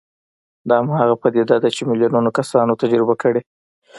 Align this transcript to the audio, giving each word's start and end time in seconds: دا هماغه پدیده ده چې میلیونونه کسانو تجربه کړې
دا 0.67 0.75
هماغه 0.83 1.15
پدیده 1.23 1.57
ده 1.63 1.69
چې 1.75 1.81
میلیونونه 1.89 2.29
کسانو 2.39 2.79
تجربه 2.81 3.15
کړې 3.21 3.41